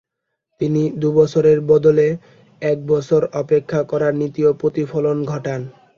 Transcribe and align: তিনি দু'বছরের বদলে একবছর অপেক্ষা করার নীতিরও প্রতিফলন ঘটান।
তিনি 0.61 0.81
দু'বছরের 1.01 1.59
বদলে 1.69 2.07
একবছর 2.61 3.21
অপেক্ষা 3.41 3.81
করার 3.83 4.13
নীতিরও 4.15 4.53
প্রতিফলন 4.61 5.17
ঘটান। 5.25 5.61